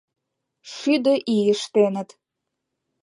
Шӱдӧ 0.73 1.13
ий 1.35 1.45
ыштеныт... 1.55 2.09